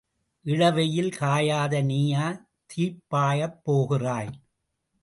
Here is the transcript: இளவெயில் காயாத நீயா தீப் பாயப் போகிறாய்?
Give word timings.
இளவெயில் 0.45 1.11
காயாத 1.11 1.73
நீயா 1.81 2.25
தீப் 2.65 3.01
பாயப் 3.07 3.59
போகிறாய்? 3.63 4.31